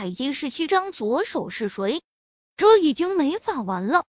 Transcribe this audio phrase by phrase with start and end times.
[0.00, 2.00] 百一十七章左手是谁？
[2.56, 4.06] 这已经没法玩了。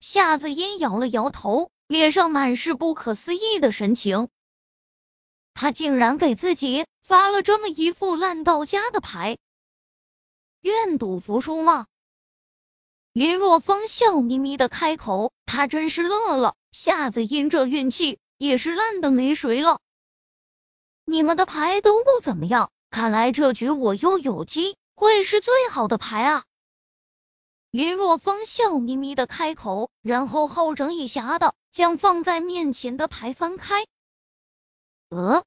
[0.00, 4.28] 夏子音摇了摇头，脸上满是不可思议的神情。
[5.54, 9.38] 他竟然给自己发了这么一副烂到家的牌，
[10.62, 11.86] 愿赌服输吗？
[13.12, 16.56] 林若风笑眯眯的开口，他真是乐了。
[16.72, 19.78] 夏子音这运气也是烂的没谁了。
[21.04, 26.44] 你们的牌都不怎么样，看来这局我又有机会是最好的牌啊！
[27.70, 33.86] 林若风笑眯眯的开口，然后好整以暇的将放在面前的牌翻开。
[35.10, 35.44] 呃，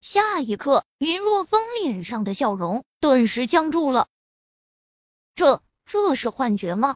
[0.00, 4.06] 下一刻，林若风脸上的笑容顿时僵住了。
[5.34, 6.94] 这这是幻觉吗？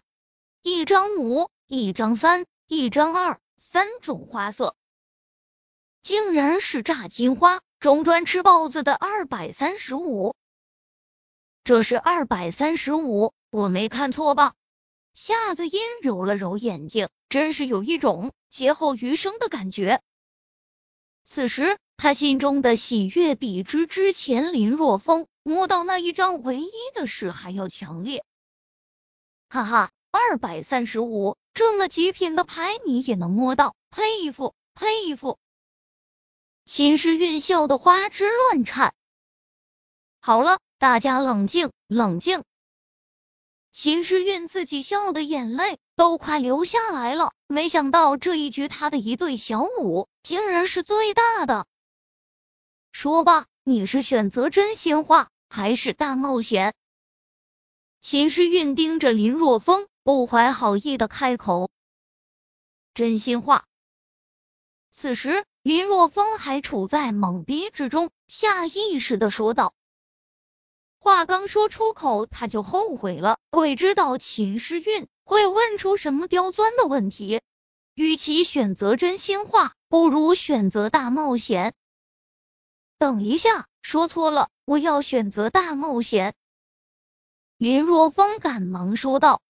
[0.63, 4.77] 一张五，一张三，一张二，三种花色，
[6.05, 10.35] 竟然是炸金花中专吃包子的二百三十五。
[11.65, 14.55] 这是二百三十五，我没看错吧？
[15.15, 20.01] 夏子音揉了揉眼睛，真是有一种劫后余生的感觉。
[21.25, 28.25] 此时，他心中的喜悦比之之前林若风摸到那一张唯一的事还要强烈。
[29.49, 29.91] 哈哈。
[30.11, 35.39] 二百三十五，这么极品的牌你也能摸到，佩服佩服！
[36.69, 38.93] 秦时运笑的花枝乱颤。
[40.21, 42.45] 好了，大家冷静冷静。
[43.73, 51.67] 秦时运自己笑的眼泪都快流下来了，没想到这一局他的一对小五竟然是最大的。
[52.93, 56.75] 说吧，你是选择真心话还是大冒险？
[58.03, 59.89] 秦时运盯着林若风。
[60.03, 61.71] 不怀好意的开口，
[62.93, 63.65] 真心话。
[64.91, 69.75] 此时林若风还处在懵逼之中，下意识的说道
[70.99, 73.39] ：“话刚说出口，他就后悔了。
[73.51, 77.43] 鬼知道秦诗韵会问出什么刁钻的问题。
[77.93, 81.75] 与其选择真心话，不如选择大冒险。”
[82.97, 86.35] 等一下，说错了，我要选择大冒险。
[87.59, 89.43] 林若风赶忙说道。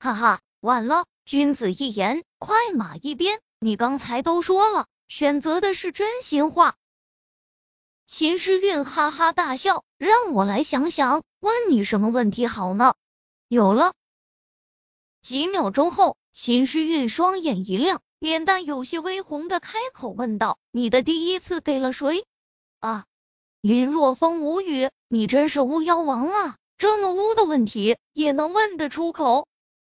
[0.00, 1.06] 哈哈，晚了！
[1.24, 3.40] 君子一言，快马一鞭。
[3.60, 6.76] 你刚才都说了，选择的是真心话。
[8.06, 12.94] 秦诗韵哈哈大笑，让我来想想，问你什么问题好呢？
[13.48, 13.94] 有了。
[15.22, 22.24] 几秒钟后，秦诗韵双眼一亮，脸蛋有些微红的开口问道：“你的第一次给了谁？”
[22.80, 23.06] 啊！
[23.60, 26.56] 林若风无语，你真是巫妖王啊！
[26.78, 29.48] 这么污的问题也能问得出口。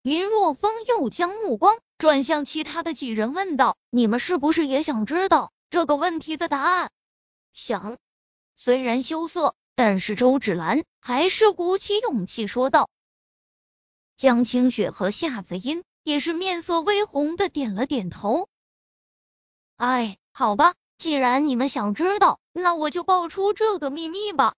[0.01, 6.89] 林若风又将目光转向其他的几人，问道：“你们是不是也想知道这个问题的答案？”
[7.53, 7.99] 想。
[8.55, 12.89] 虽然羞涩，但是周芷兰还是鼓起勇气说道。
[14.17, 18.49] 江清雪和夏子音也是面色微红的点了点头。
[19.75, 24.55] 哎，好吧，既然你们想知道，那我就爆出这个秘密吧。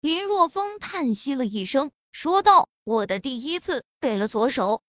[0.00, 2.68] 林若风叹息了一声，说道。
[2.82, 4.82] 我的第一次给了左手。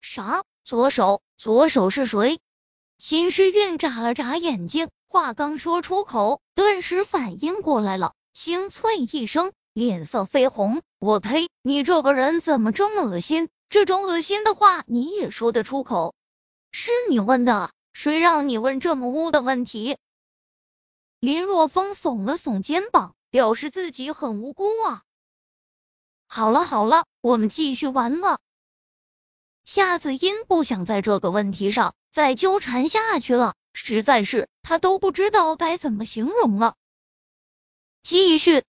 [0.00, 0.44] 啥？
[0.64, 1.22] 左手？
[1.36, 2.40] 左手是谁？
[2.98, 10.82] 秦时韵眨了眨眼睛，话刚说出口，顿时反应过来了，清脆一声，脸色绯红。
[10.98, 11.48] 我呸！
[11.62, 13.48] 你这个人怎么这么恶心？
[13.68, 16.14] 这种恶心的话你也说得出口？
[16.72, 17.70] 是你问的？
[17.92, 19.96] 谁让你问这么污的问题？
[21.20, 25.02] 林若风耸了耸肩膀，表示自己很无辜啊。
[26.26, 28.38] 好了好了，我们继续玩了。
[29.70, 36.74] 夏子音不想在这个问题上再纠缠下去了，实在是他都不知道该怎么形容了。
[38.02, 38.64] 继续，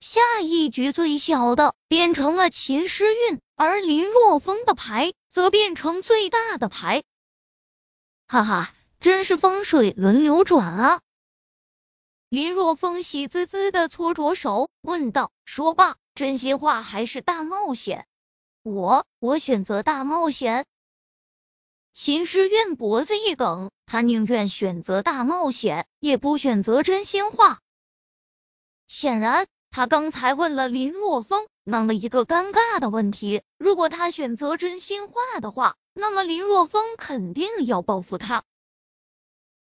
[0.00, 7.04] 下一局最小的变成了秦诗韵，而林若风的牌则变成最大的牌。
[8.26, 11.00] 哈哈，真是风水轮流转啊！
[12.28, 18.08] 林若风喜滋滋的搓着手，问道：“说罢。”真心话还是大冒险？
[18.68, 20.66] 我我选择大冒险。
[21.92, 27.60] 秦诗韵脖子一梗，他宁愿选择大冒险，也不选择真心话。
[28.86, 33.42] 显然，他刚才问了林若风那么一个尴尬的问题。
[33.56, 38.44] 如果他选择真心话的话，那么林若风肯定要报复他。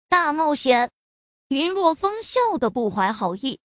[0.09, 0.91] 大冒险！
[1.47, 3.59] 林若风笑得不怀好意，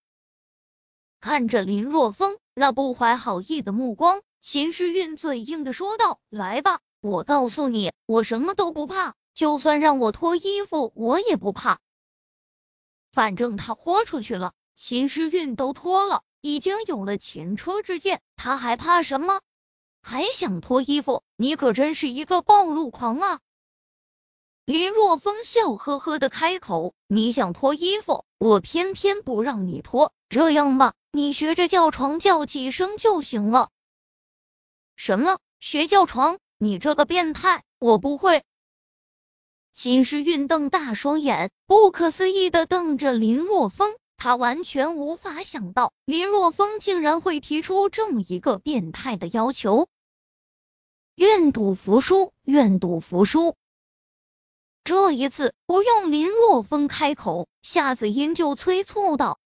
[1.21, 2.39] 看着林若风。
[2.55, 11.79] 那不怀好意的目光，秦时运嘴硬的说道：“来吧，我告诉你，我什么都不怕，就算让我脱衣服，我也不怕。
[13.12, 19.41] 反正他豁出去了。”秦时运都脱了，已经有了前车之鉴，他还怕什么？
[20.03, 21.23] 还想脱衣服？
[21.37, 23.39] 你可真是一个暴露狂啊！
[24.65, 30.12] 林若风笑呵呵的开口：“你想脱衣服，我偏偏不让你脱。
[30.29, 33.71] 这样吧，你学着叫床叫几声就行了。”
[34.97, 35.39] 什么？
[35.61, 36.39] 学叫床？
[36.59, 37.65] 你这个变态！
[37.79, 38.44] 我不会。
[39.73, 43.97] 秦时运瞪大双眼，不可思议的瞪着林若风。
[44.17, 49.89] 他完全无法想到，林若风竟然会提出这么一个变态的要求。
[51.17, 53.56] 愿赌服输，愿赌服输。
[54.85, 59.41] 这一次不用林若风开口，夏子音就催促道：“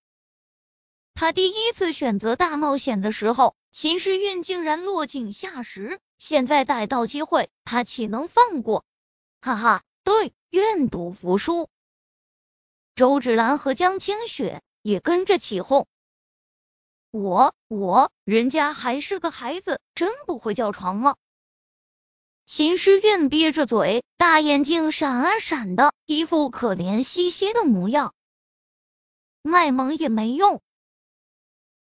[1.15, 8.87] 他第一次选择大冒险的时候，秦时运竟然落井下石，现在逮到机会，他岂能放过？
[9.43, 11.69] 哈哈。”对，愿赌服输。
[12.95, 15.87] 周芷兰和江清雪也跟着起哄。
[17.11, 21.17] 我我，人家还是个孩子，真不会叫床吗？
[22.47, 28.15] 秦诗韵憋着嘴，大眼睛闪啊闪的，一副可怜兮兮的模样。
[29.43, 30.63] 卖萌也没用。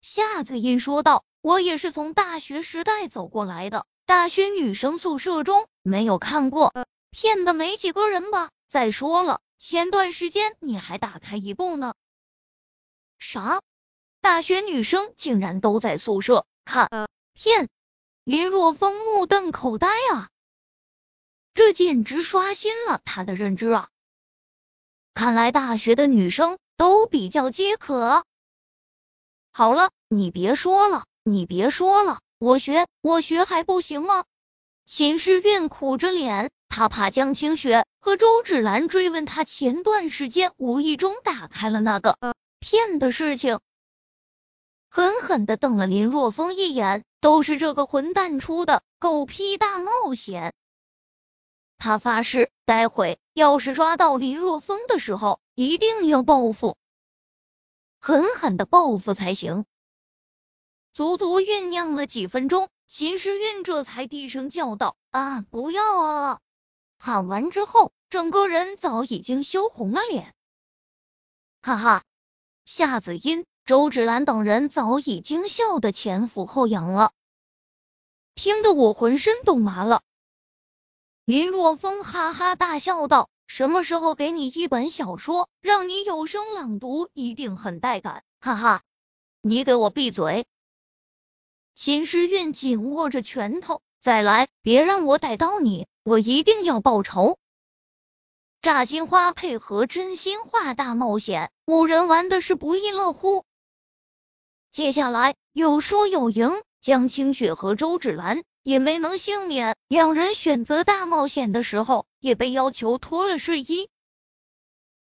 [0.03, 6.73] 夏子音说道：“我也是从大学时代走过来的，大学女生宿舍中没有看过。”
[7.11, 8.51] 骗的没几个人吧？
[8.67, 11.95] 再说了，前段时间你还打开一部呢。
[13.17, 13.61] 啥？
[14.21, 17.67] 大学女生竟然都在宿舍看骗？
[18.23, 20.29] 林若风目瞪口呆啊！
[21.55, 23.89] 这简直刷新了他的认知啊！
[25.15, 28.23] 看来大学的女生都比较饥渴。
[29.51, 34.25] 好了，你别说了，你别说了，我学我学还不行吗？
[34.85, 36.51] 秦诗韵苦着脸。
[36.71, 42.15] 他怕江清雪和周芷兰追问他前段时间无意中打开了那个
[42.59, 43.59] 骗的事情，
[44.87, 50.53] 狠狠的瞪了林若风一眼，都是这个混蛋出的狗屁大冒险。
[51.79, 56.77] 他发誓，待会要是抓到林若风的时候，一定要报复，
[57.99, 59.65] 狠狠的报复才行。
[60.99, 66.41] 足足酝酿了几分钟，秦时运这才低声叫道：“啊，不要啊！”
[66.99, 70.35] 喊完之后，整个人早已经羞红了脸。
[71.61, 72.03] 哈哈，
[72.65, 77.13] 夏子音、周芷兰等人早已经笑得前俯后仰了，
[78.35, 80.01] 听得我浑身都麻了。
[81.23, 88.81] 林若风哈哈大笑道：“什么时候给你一本小说，让你有声朗读，一定很带感。”哈哈，
[89.39, 90.45] 你给我闭嘴！
[91.81, 95.87] 秦时运紧握着拳头，再来，别让我逮到你！
[96.03, 97.37] 我一定要报仇！
[98.61, 103.45] 炸金花配合真心话大冒险，五人玩的是不亦乐乎。
[104.69, 109.77] 接下来有输有赢，江清雪和周芷兰也没能幸免。
[109.87, 113.87] 两人选择大冒险的时候，也被要求脱了睡衣。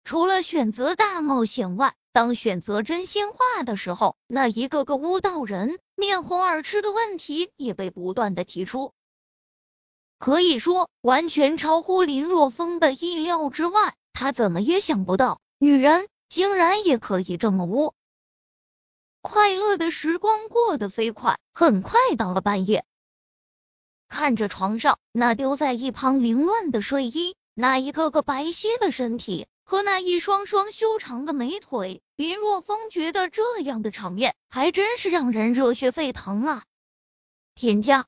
[0.04, 8.94] 除了选择大冒险外，当选择真心话的时候，那一个个巫道人面红耳赤的问题也被不断的提出。
[10.18, 13.96] 可以说，完全超乎林若风的意料之外。
[14.12, 17.94] 他怎么也想不到，女人竟然也可以这么污。
[19.22, 22.84] 快乐的时光过得飞快，很快到了半夜。
[24.10, 36.64] 看着床上那丢在一旁凌乱的睡衣，那一个个白皙的身体和那一双双修长的美腿，林若风觉得这样的场面还真是让人热血沸腾啊！
[37.54, 38.08] 天价！